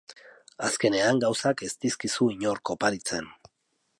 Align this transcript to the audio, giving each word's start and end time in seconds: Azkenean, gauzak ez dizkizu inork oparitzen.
Azkenean, 0.67 1.19
gauzak 1.25 1.61
ez 1.69 1.69
dizkizu 1.85 2.31
inork 2.39 2.75
oparitzen. 2.77 3.29